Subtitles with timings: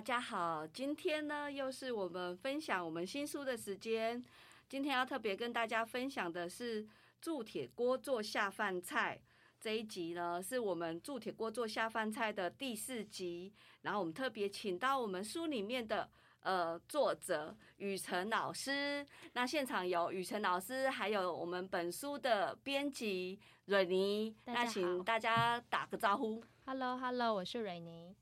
[0.00, 4.24] 大家好，今天呢又是我们分享我们新书的时间。
[4.66, 6.88] 今天要特别跟大家分享的是
[7.20, 9.20] 铸铁锅做下饭菜
[9.60, 13.52] 这一集呢，是我们铸铁锅做下饭菜的第四集。
[13.82, 16.08] 然后我们特别请到我们书里面的
[16.40, 24.34] 呃作者雨辰老师，那现场有雨辰老师，还有我们本书的编辑蕊妮。
[24.46, 26.42] 那请大家打个招呼。
[26.64, 28.16] Hello，Hello，我是蕊妮。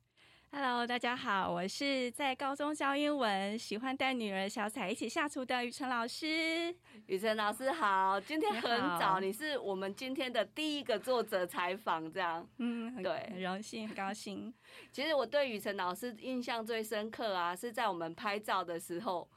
[0.50, 6.74] Hello，大家好，我是在高中教英文，喜欢带女儿小彩一起下厨的雨辰老师。
[7.06, 14.52] 雨辰老师好，今天很早，你是我们今天的第一个作者采访，这样，嗯，对，很荣幸，很高兴。
[14.90, 19.28] 其实我对雨辰老师印象最深刻啊，是在我们拍照的时候，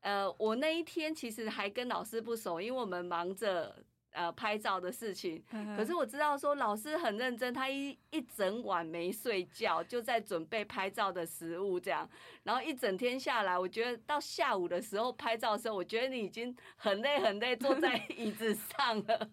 [0.00, 3.84] 呃，我那一天其实还跟老师不熟，因为我们忙着。
[4.12, 5.42] 呃，拍照的事情，
[5.76, 12.08] 可是我知道说老师很认真，他一一整晚没睡觉，就在准备拍照的食物这样，
[12.42, 19.30] 然后一整天下来，我觉得到下午的时候拍照的时候，我觉得你已经很累很累，坐在 椅子上了，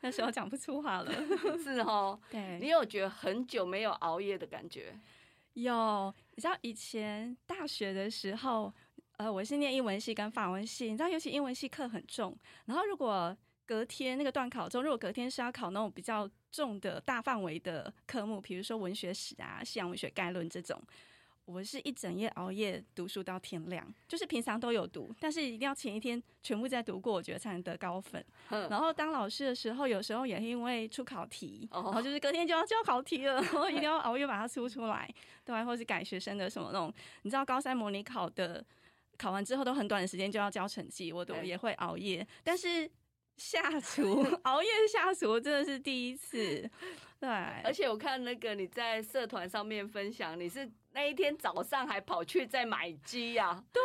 [0.00, 1.10] 那时候讲不出话了，
[1.62, 4.94] 是哦， 对你有觉得很久没有熬夜的感觉？
[5.54, 8.72] 有，你知道以前大学的时候，
[9.16, 13.34] 呃，我是念英文系跟法文系，你知道尤其英文系课很重，然后如果
[13.70, 20.82] 隔天那个段考中，如果隔天是要考那种比较重的大范围的科目，比如说文学史啊、西洋文学概论这种，
[21.44, 23.86] 我是一整夜熬夜读书到天亮。
[24.08, 28.20] 就是平常都有读，但是一定要前一天全部再读过，我觉得才能得高分。
[28.48, 35.08] 然后当老师的时候，有时候也是因为出考题，然后就是隔天就要交考题了，然后一定要熬夜把它出出来，
[35.44, 36.92] 对，或是改学生的什么那种。
[37.22, 38.66] 你知道高三模拟考的
[39.16, 42.90] 考完之后都很短的时间就要交成绩，我都也会熬夜，但是。
[43.40, 46.70] 下厨 熬夜下厨真的是第一次，
[47.18, 47.26] 对。
[47.64, 53.64] 而且我看那个你在社团上面分享，你是那一天早上还跑去再买鸡呀？
[53.72, 53.82] 对，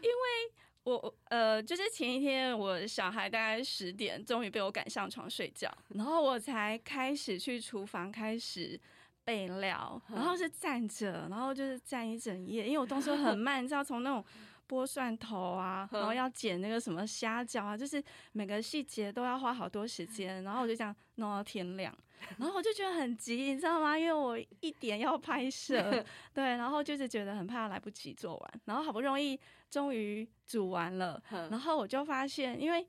[0.00, 0.52] 因为
[0.84, 8.80] 我呃，就是前一天我小孩大概十点终于被我赶上床睡觉，然后我才开始去厨房开始
[9.24, 14.24] 备料，然后是站着，然后就是站一整夜，因为我动作很慢，你知道从那种。
[14.68, 18.02] 剥蒜头啊，然后要剪那个什么虾饺啊，就是
[18.32, 21.96] 每个细节都要花好多时间，然后我就这样弄到天亮，
[22.36, 23.98] 然后我就觉得很急，你知道吗？
[23.98, 29.38] 因为我一点要拍摄， 对，然后就是觉得很怕来不及做完，然后好不容易
[29.70, 31.20] 终于煮完了，
[31.50, 32.86] 然后我就发现，因为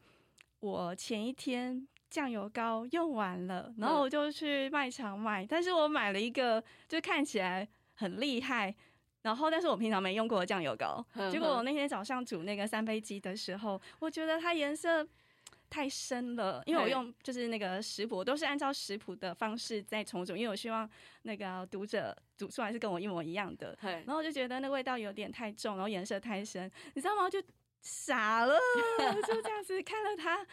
[0.60, 8.76] 我前一天酱油膏用完了，然后我就去卖场买，但是我买了一个就看起来很厉害。
[9.22, 15.06] 然后，但是我平常没用过的酱油膏，结果我那天早上煮那个三杯鸡的时候，我觉得它颜色
[15.70, 20.90] 太深了，因为我用就是那个食谱，都是按照食谱的方式在重煮，因为我希望
[21.24, 23.78] 那个读者煮出来是跟我一模一样的。
[24.06, 27.30] 然后我就觉得那味道有点太重，然后颜色太深，你知道吗？
[27.30, 27.42] 就
[27.82, 28.58] 傻了，
[29.28, 30.46] 就这样子看了它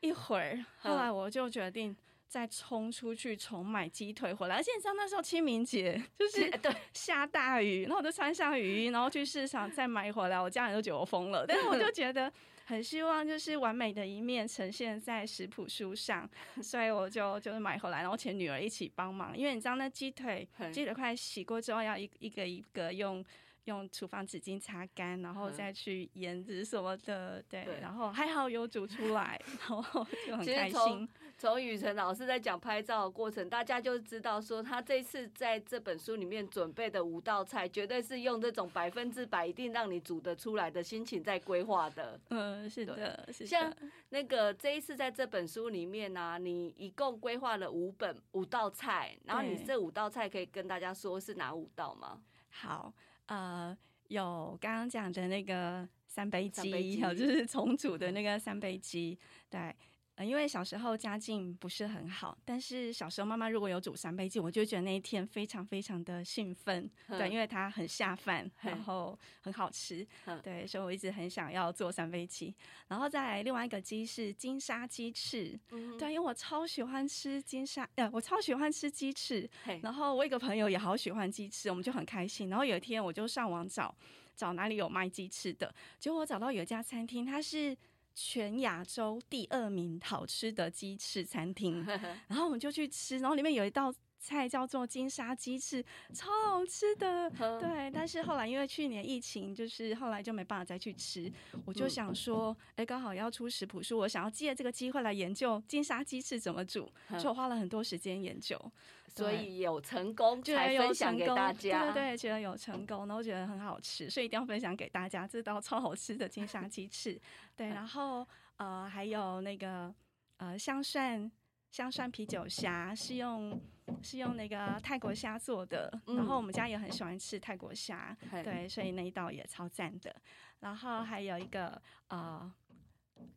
[0.00, 1.96] 一会儿，后来我就决定。
[2.28, 11.46] 再冲出去重买鸡腿回来，而且你知道那时候清明节就是对 下大雨，然后我就穿上雨衣，然后去市场再买回来，我家人都觉得我疯了。
[11.46, 12.30] 但是我就觉得
[12.66, 16.28] 很希望就是完美的一面呈现在食谱书上，
[16.62, 23.24] 所以我就就是买回来，然后请女儿一起帮忙，因为你知道那鸡腿鸡腿块洗过之后要一一个一个用。
[23.68, 31.08] 用厨房纸巾擦干，然后再去腌制什么的，对，然后还好有煮出来，然后 就很开心。
[31.36, 42.18] 从雨辰老师在讲拍照的过程，大家就知道说，他这次在这本书里面准备的五道菜，绝对是用这种百分之百一定让你煮得出来的心情在规划的。
[42.30, 43.72] 嗯，是的，是的像
[44.08, 52.20] 那个这一次在这本书里面呢，你一共规划了五本五道菜，然后你这五道菜可以跟大家说是哪五道吗？
[52.50, 52.92] 好。
[53.28, 53.74] 呃，
[54.08, 59.74] 有刚刚讲的那个三杯鸡，有就是重组的那个三杯鸡，对，
[60.18, 70.04] 呃，因为小时候家境不是很好，但是小时候妈妈如果有煮三杯鸡，我就觉得那一天非常非常的兴奋， 对，因为它很下饭，然后很好吃，
[70.42, 72.52] 对，所以我一直很想要做三杯鸡。
[72.88, 75.56] 然后再来另外一个鸡是金沙鸡翅，
[75.96, 79.48] 对，因为我超喜欢吃金沙，呃，我超喜欢吃鸡翅，
[79.82, 82.48] 然后我一个朋友也好喜欢鸡翅，我们就很开心。
[82.48, 83.94] 然后有一天我就上网找
[84.34, 87.76] 找哪里有卖鸡翅的，结果我找到有一家餐厅，它是。
[88.20, 91.84] 全亚洲第二名好吃的鸡翅餐厅，
[92.26, 97.30] 然后我们就去吃，然后里面有一道菜叫做金沙鸡翅，超好吃的。
[97.60, 101.32] 对，但是后来因为去年疫情，就是后来就没办法再去吃。
[101.64, 108.60] 我就想说，哎，刚好要出食谱书，我想要借这个机会来研究金沙鸡翅怎么煮， 所以我花了很多时间研究。
[109.06, 117.18] 所以有成功才分享给大家，对对对，觉得有成功，然后觉得很好吃，所以一定要分享给大家这道超好吃的金沙鸡翅。
[117.56, 118.24] 对， 然后
[118.58, 119.92] 呃还有那个
[120.36, 121.28] 呃香蒜
[121.70, 123.58] 香蒜啤酒虾是用
[124.02, 130.14] 是用那个泰国虾做的，然后我们家也很喜欢吃泰国虾，对，所以那一道也超赞的。
[130.60, 132.52] 然后还有一个呃，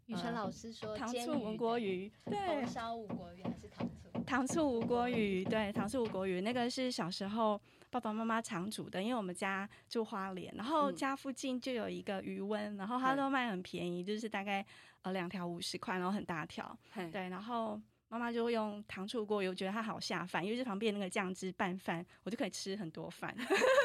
[0.06, 4.24] 雨辰老师说糖醋无锅鱼，对，烧无锅鱼还是糖醋？
[4.24, 7.60] 糖醋无锅鱼，对，糖醋无锅鱼，那个是小时候
[7.90, 14.66] 爸爸妈妈常煮的，因为我们家住花莲，然后家附近就有一个鱼温，然后它都卖很便宜，就是大概
[15.02, 16.78] 呃两条五十块，然后很大条，
[17.12, 17.80] 对，然后。
[18.12, 23.34] 妈妈就会用糖醋锅，我觉得它好下饭，因为这旁边那个酱汁拌饭，我就可以吃很多饭。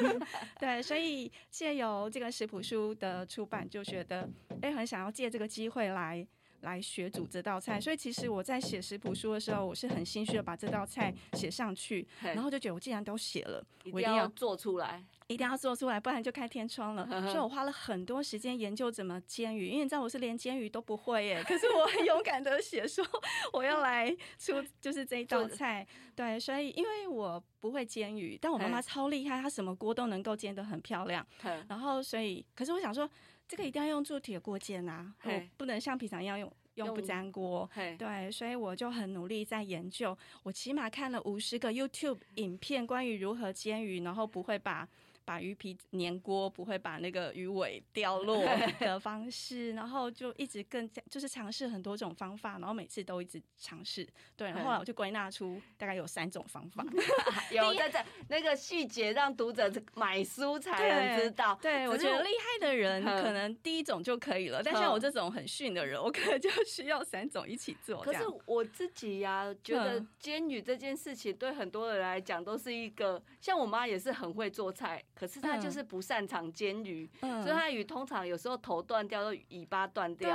[0.59, 4.29] 对，所以借由这个食谱书的出版，就觉得
[4.61, 6.27] 哎，很想要借这个机会来
[6.59, 7.79] 来学煮这道菜。
[7.79, 15.01] 所以其实我在写食谱书的时候，我是很心虚的把这道菜写上去，然后就觉得我既然都写了，我一定要做出来。
[15.27, 17.05] 一定要做出来，不然就开天窗了。
[17.27, 21.43] 所以我花了很多时间研究怎么煎鱼，因为你知道我是连煎鱼都不会耶。
[21.43, 23.05] 可是我很勇敢的写说
[23.51, 24.09] 我要来
[24.39, 25.85] 出就是这一道菜。
[26.15, 31.25] 对，所以因为我不会煎鱼，但我妈妈超厉害，她什么锅都能够煎得很漂亮。
[31.67, 33.09] 然后所以，可是我想说，
[33.49, 37.69] 这个一定要用铸铁锅煎啊，我不能像平常一样用用不粘锅。
[37.99, 44.87] 对，所以我就很努力在研究，我起码看了五十个 YouTube 影片关于如何煎鱼，然后不会把。
[45.27, 48.41] 把鱼皮粘锅，不会把那个鱼尾掉落
[48.79, 54.07] 的方式，然后就一直更加就是尝试很多种方法，然后每次都一直尝试。
[54.37, 56.81] 对，后来我就归纳出大概有三种方法，
[57.51, 61.59] 有在这那个细节让读者买书才能知道。
[61.61, 68.01] 对，我觉得厉害的人可能第一种就可以了，但像我这种很逊的人，我可能就需要三种一起做。
[68.01, 75.03] 可是我自己呀，觉得煎鱼这件事情对很多人来讲都是一个，像我妈也是很会做菜。
[75.17, 80.29] 可是他就是不擅长煎鱼，所以他鱼通常有时候头断掉，尾巴断掉，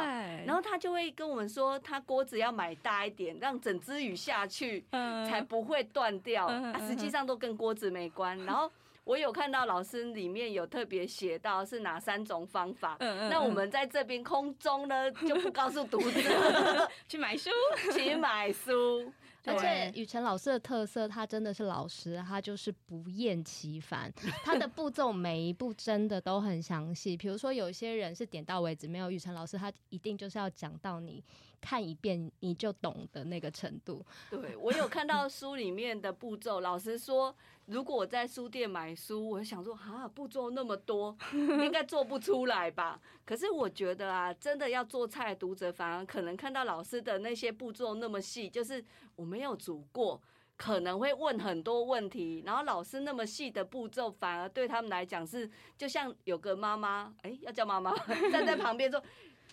[0.45, 6.49] 然后他就会跟我们说，他锅子要买大一点，让整只鱼下去才不会断掉。
[6.81, 8.37] 实际上都跟锅子没关。
[8.45, 8.71] 然后
[9.05, 17.51] 我有看到老师里面有特别写到是哪三种方法，那我们在这边空中呢就不告诉读者， 去买书，
[17.95, 19.13] 去买书。
[19.45, 24.13] 而且雨辰老师的特色，他真的是老师，他就是不厌其烦。
[24.45, 27.17] 他的步骤每一步真的都很详细。
[27.17, 31.23] 比如说，有些人是点到为止，没有雨辰老师，他一定就是要讲到你
[31.61, 34.05] 看一遍你就懂的那个程度。
[34.31, 37.35] 对我有看到书里面的步骤，老实说。
[37.73, 43.01] 如果我在书店买书，我想说啊，步骤那么多，应该 做不出来吧？
[43.25, 48.85] 可是我觉得啊，真的要做菜，读者反而可能看到老师的那些步骤那么细，就是
[49.17, 50.21] 我没有煮过，
[50.55, 52.43] 可能会问很多问题。
[52.45, 57.97] 然后老师那么细的步骤，反而对他们来讲是，就像有个妈妈，哎，要叫妈妈
[58.31, 59.03] 站在旁边说，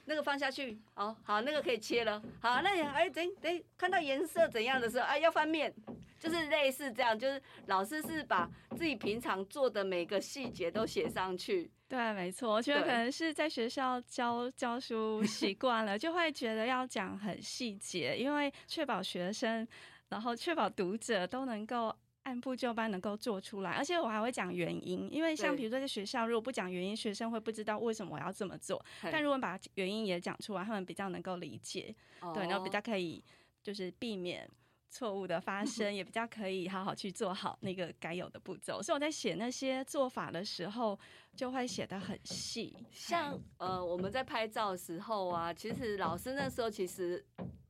[0.04, 5.74] 那个放下去，好好，那个可以切了，好，那哎等等，看到颜色怎样的时候，哎，要翻面。
[6.20, 11.72] 就是类似这样，就是老师是把自己平常做的每个细节都写上去。
[11.88, 19.68] 对，没错，我觉得可能是在学校教教书习惯了，就会觉得要讲很细节，因为确保学生，
[20.10, 21.92] 然后确保读者都能够
[22.24, 23.72] 按部就班能够做出来。
[23.72, 28.86] 而且我还会讲原因，因为像比如说在学校，如果不讲原因，学生会不知道为什么我要这么做。
[29.02, 31.96] 但如果把原因也讲出来，他们比较能够理解，
[32.36, 33.24] 对，然后比较可以
[33.64, 34.48] 就是避免。
[34.90, 41.00] 错误的发生也比较可以好好去做好那个该有的步骤，所以我在写那些做法的时候
[41.36, 42.76] 就会写的很细。
[42.92, 47.24] 像呃，我们在拍照的时候啊，其实老师那时候其实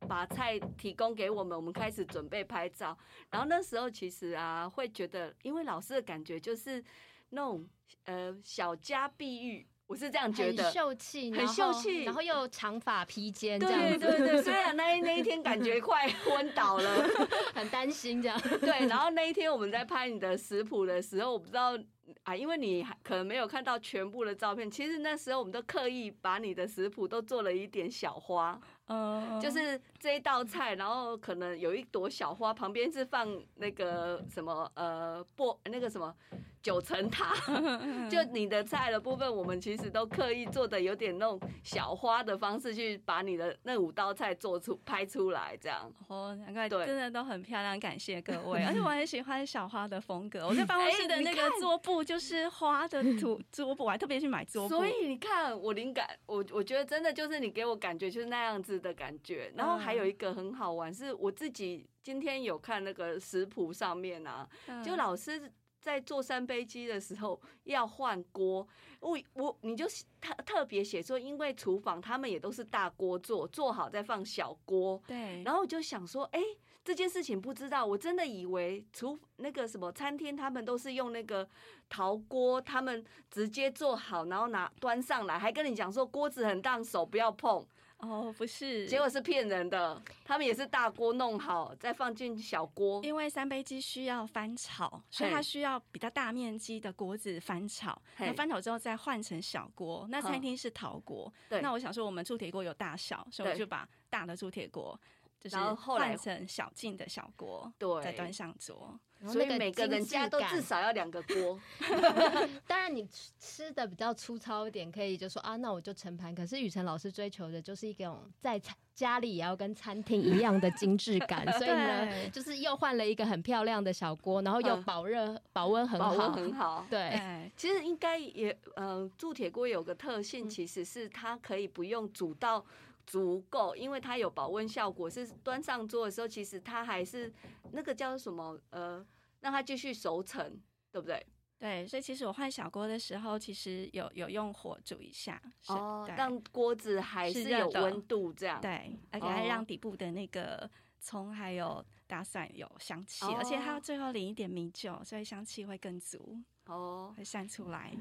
[0.08, 2.96] 把菜提供给我们，我们开始准备拍照。
[3.30, 6.82] 然后那时候其实啊，会觉得，因为老师的感觉就是
[7.28, 7.68] 那种
[8.04, 9.66] 呃小家碧玉。
[9.90, 10.70] 我是这样觉得很得。
[10.70, 17.04] 秀气，很秀气然后又长发披肩这样对子，对对， 虽然那一那一天感觉快昏倒了，
[17.52, 18.40] 很担心这样。
[18.60, 21.76] 对，然后那一天我们在拍你的食谱的时候，我不知道
[22.22, 36.14] 啊，因为你还可能没有看到全部的照片，其实那时候我们都刻意把你的食谱都做了一点小花，嗯，就是这一道菜，然后可能有一朵小花，旁边是放那个什么呃薄那个什么
[36.62, 37.34] 九层塔，
[38.10, 45.90] 就你的菜的部分，我们其实都刻意做的有点那种小花的方式，去把你的那五道菜做出拍出来，这样。
[46.08, 48.62] 哦，难怪对真的都很漂亮，感谢各位。
[48.66, 54.76] 而且我很喜欢小花的风格，我在 办公哎室的那个桌布就是花的图桌布，我还特别去买桌布。
[54.76, 59.50] 所以你看，我灵感，我我觉得真的就是你给我感觉就是那样子的感觉。
[59.56, 68.66] 然后还有一个很好玩，是我自己今天有看那个食谱上面啊，嗯就老师在做三杯鸡的时候要换锅，
[69.00, 69.86] 我我你就
[70.20, 76.40] 特特别写说，因为厨房他们也都是大锅做，做好再放小锅，对，然后我就想说，哎、
[76.84, 81.48] 这件事情不知道，我真的以为厨那个什么餐厅他们都是用那个
[81.88, 87.66] 陶锅，他们直接做好，然后拿端上来，还跟你讲说锅子很烫，手不要碰，
[88.00, 93.00] 哦，不是，结果是骗人的，他们也是大锅弄好，再放进小锅。
[93.04, 98.00] 因为三杯鸡需要翻炒，所以它需要比较大面积的锅子翻炒。
[98.18, 100.06] 那翻炒之后再换成小锅。
[100.10, 104.98] 那餐嗯厅是陶锅，对那我想说我们铸铁锅有大小，所以我就把大的铸铁锅
[105.40, 108.98] 就是然后后来换成小径的小锅，对再端上桌。
[109.26, 111.60] 所以每个人家都至少要两个锅，
[112.66, 116.34] 当然，你吃吃的比较粗糙一点，可以就说啊，那我就盛盘。
[116.34, 126.86] 可是雨辰老师追求的就是一种在餐家里也要跟餐厅一样的精致感，所以呢，就是又换了一个很漂亮的小锅，然后又嗯保热、保温很保温好，很好。
[126.88, 132.64] 对，对，其实应该也，呃、铸铁锅有个特性，嗯其实是它可以不用煮到
[133.06, 135.08] 足够，因为它有保温效果。
[135.08, 137.32] 是端上桌的时候，其实它还是
[137.72, 139.04] 那个叫什么，呃，
[139.40, 141.26] 让它继续熟成，对不对？
[141.58, 145.74] 对，所以其实我换小锅的时候，其实有有用火煮一下，是
[146.06, 148.58] 对让锅子还是有温度这样。
[148.62, 156.38] 对，而且还哦让底部的那个葱还有大蒜有香气，哦而且它最后淋一点米酒，所以香气会更足，
[156.70, 157.92] 哦，会散出来。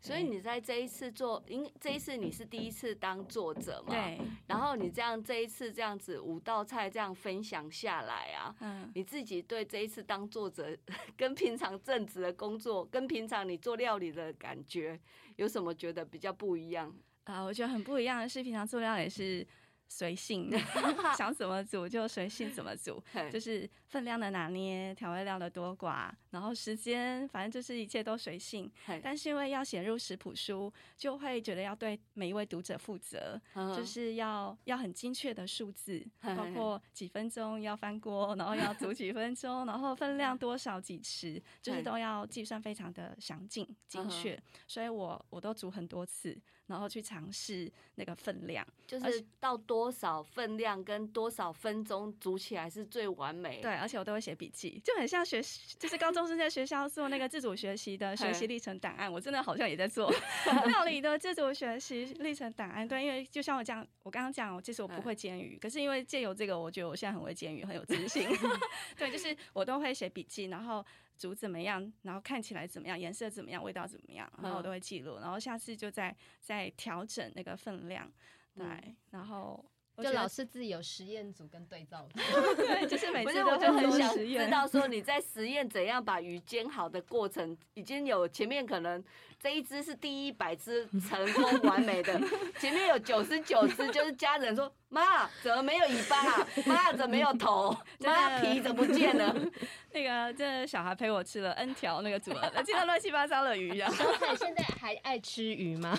[0.00, 3.92] 所以你在这一次做，因这一次你是第一次当作者嘛？。
[3.92, 10.76] 对，然后你这样这一次这样子五道菜这样分享下来啊，嗯，你自己对这一次当作者
[11.16, 14.98] 跟平常正职的工作，跟平常你做料理的感觉，
[15.36, 16.94] 有什么觉得比较不一样？
[17.24, 19.46] 啊、我觉得很不一样的是，平常做料理是
[19.86, 20.50] 随性，
[21.16, 23.00] 想怎么煮就随性怎么煮，
[23.30, 28.70] 就是分量的拿捏、调味料的多寡，然后时间，反正就是一切都随性。
[29.02, 44.40] 但是因为要写入食谱书，就会觉得要对每一位读者负责，嗯就是要要很精确的数字，嘿包括几分钟要翻锅，然后要煮几分钟，然后分量 多少几匙，就是都要计算非常的详尽精确。
[44.66, 48.66] 所以我我都煮很多次，然后去尝试那个分量。
[48.86, 53.60] 就是到多少分量跟多少分钟煮起来是最完美。
[53.60, 55.40] 对，而且我都会写笔记，就很像学，
[55.78, 59.12] 就是高中生在学校做那个自主学习的学习历程档案。
[59.12, 60.12] 我真的好像也在做
[60.66, 62.86] 料理的自主学习历程档案。
[62.86, 68.28] 对，因为就像我讲，我刚刚讲，其实我不会煎鱼，可是因为借由这个，我觉得我现在很会煎鱼，很有自信。
[68.96, 70.84] 对，就是我都会写笔记，然后
[71.18, 78.10] 煮怎么样，然后看起来怎么样，颜色怎么样，味道怎么样，然后我都会记录，然后下次就再再调整那个分量。
[78.56, 79.70] 对，嗯然后我
[80.02, 82.20] 就老是自己有实验组跟对照组，
[82.56, 89.02] 对，就是每次都我就很想知道说你在实验怎样把鱼煎好的过程，已经有前面可能
[89.38, 92.20] 这一只是第一百只成功完美的，
[92.58, 99.34] 前面有九十九只就是家人说妈怎么没有尾巴、啊，妈怎么没有头，妈皮怎么不见了？
[99.92, 103.90] 那个这小孩陪我吃了 N 条那个组合，记得乱七八糟的鱼啊。
[103.90, 105.98] 小彩现在还爱吃鱼吗？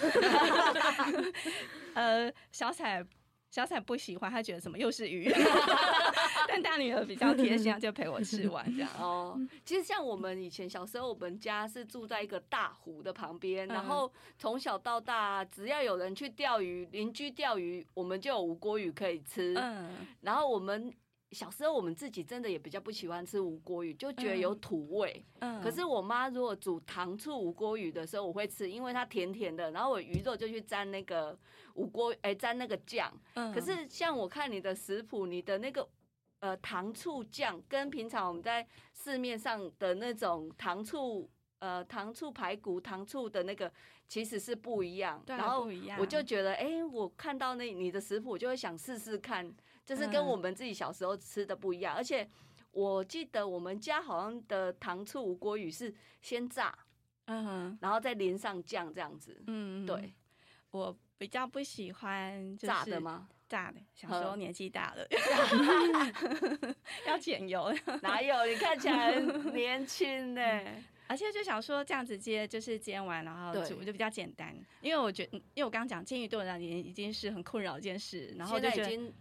[1.93, 3.03] 呃，小彩
[3.51, 5.29] 小彩不喜欢，她觉得什么又是鱼，
[6.47, 8.89] 但大女儿比较贴心，她就陪我吃完这样。
[8.97, 19.53] 哦，其实像我们以前小时候，我们家是住在一个大湖的旁边，然嗯后从小到大，只要有人去钓鱼，邻居钓鱼，我们就有无锅鱼可以吃。
[19.57, 19.91] 嗯，
[20.21, 20.91] 然后我们
[21.31, 25.25] 小时候我们自己真的也比较不喜欢吃无锅鱼，就觉得有土味。
[25.39, 29.71] 嗯可是我妈如果煮糖醋无锅鱼的时候，我会吃，因为它甜甜的。
[29.71, 31.37] 然后我鱼肉就去沾那个
[31.75, 33.11] 无锅，哎、沾那个酱。
[33.35, 35.87] 嗯可是像我看你的食谱，你的那个
[36.41, 43.71] 呃糖醋酱跟平常我们在市面上的那种糖醋呃糖醋排骨、糖醋的那个
[44.07, 45.23] 其实是不一样。
[45.25, 49.53] 对啊然后不一样我就觉得，哎、我看到那你的食谱，我就会想试试看，
[49.91, 51.93] 就是跟嗯我们自己小时候吃的不一样。
[51.93, 52.25] 而且
[52.71, 56.73] 我记得我们家好像的糖醋无锅鱼是先炸，
[57.25, 59.43] 嗯哼然后再淋上酱这样子。
[59.47, 60.13] 嗯，对，
[60.71, 63.01] 我比较不喜欢就是炸的？
[63.01, 63.27] 吗？
[63.49, 65.05] 炸的，小时候年纪大了
[67.05, 67.69] 要减油，
[68.01, 68.45] 哪有？
[68.45, 70.41] 你看起来很年轻呢、
[71.07, 79.13] 而且就想说这样直接就是煎完然后煮就比较简单，因为我觉得，嗯因为我刚刚讲煎鱼炖两年已经是很困扰一件事，然后现就觉得。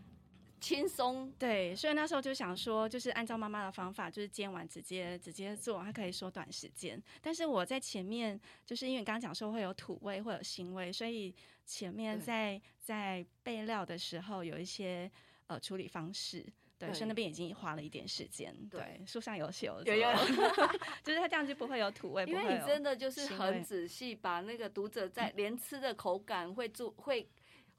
[0.60, 1.32] 轻松。
[1.38, 7.02] 对，所以那时候就想说，就是按照妈妈的方法，就是煎完直接直接做，它可以缩短时间。
[7.20, 15.10] 但是我在前面，就是因为你刚刚讲说会有土味，会有腥味，所以前面在在备料的时候有一些
[15.46, 16.46] 呃处理方式。
[16.78, 18.56] 对，所以那边已经花了一点时间。
[18.70, 20.66] 对树，上有写，有有有做
[21.04, 27.28] 就是它这样就不会有土味，因为不会有你真的就是很仔细把那个读者在 连吃的口感会做会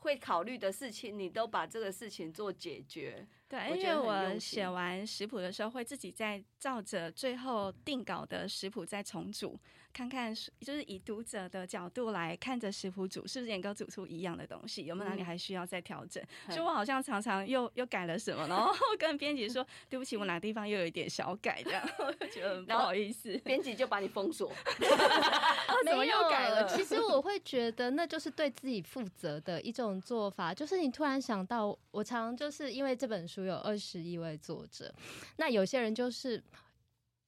[0.02, 3.28] 会考虑的事情，你都把这个事情做解决。
[3.52, 9.60] 对，因为我写完食谱的时候，会自己再照着最后定稿的食谱再重组，
[9.92, 16.24] 看看就是以读者的角度来看着食谱煮，是不是能够煮出一样的东西，有没有哪里嗯还需要再调整？
[16.48, 23.38] 嘿所以我好像常常又又改了什么，然后 跟编辑说对不起，我哪个地方又有一点小改，这样 我就觉得很不好意思。
[23.40, 24.50] 编辑就把你封锁，
[25.84, 30.54] 怎么又改了其实我会觉得那就是对自己负责的一种做法。
[30.54, 34.94] 就是你突然想到，我常就是因为这本书有二十一位作者，
[35.38, 36.44] 那有些人就是。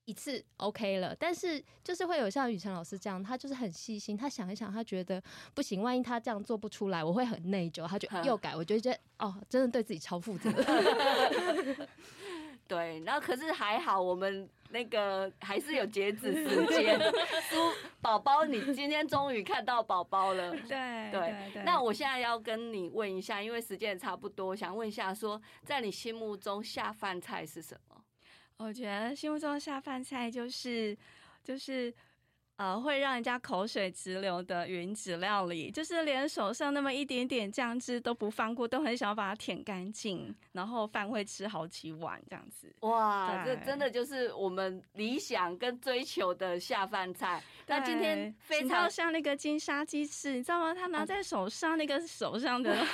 [0.06, 10.52] 一次 OK 了，但是就是会有像雨辰老师这样，他就是很细心，他想一想，他觉得不行，万一他这样做不出来，我会很内疚，他就又改，我就觉得哦，真的对自己超负责。
[12.68, 17.00] 对，然后可是还好，我们那个还是有截止时 间。
[17.50, 17.58] 苏
[18.02, 20.52] 宝宝，你今天终于看到宝宝了。
[20.52, 28.02] 对对对，那我现在要跟你问一下，因为时间也差不多，想问一下说，在你心目中下饭菜是什么？
[28.58, 30.98] 我觉得心目中的下饭菜就是
[31.44, 31.94] 就是
[32.58, 42.74] 呃会让人家口水直流的云子料理，就是连手上那么一点点酱汁都不放过，都很想要把它舔干净，然后饭会吃好几碗这样子。
[42.82, 47.42] 哇，这真的就是我们理想跟追求的下饭菜。
[47.68, 50.74] 那今天非常像那个金沙鸡翅，你知道吗？
[50.74, 52.86] 他拿嗯在手上那个手上的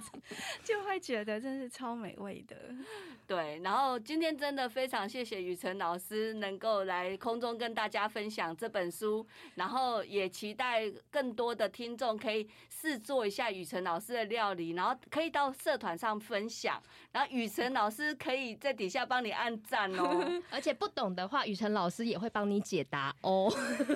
[0.62, 2.56] 就会觉得真是超美味的。
[3.26, 20.22] 对，然后今天真的非常谢谢雨辰老师能够来空中跟大家分享这本书，然后也期待更多的听众可以试做一下雨辰老师的料理，然后可以到社团上分享，然后雨辰老师可以在底下帮你按赞哦。
[20.50, 23.50] 而且不懂的话，雨辰老师也会帮你解答哦。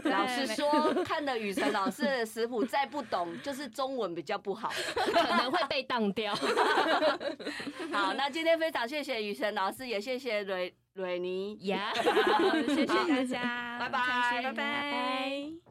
[0.08, 4.72] 老实说，看了雨辰老师的食谱，再不懂就是中文比较不好。
[4.94, 6.34] 可能会被当掉。
[7.92, 11.54] 好，那今天非常谢谢雨辰老师，也谢谢蕊蕊妮。
[11.66, 15.65] 呀、 好，谢谢大家，拜拜拜拜